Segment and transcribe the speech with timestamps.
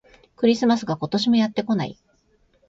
[0.35, 1.95] クリスマスが、今年もやってこない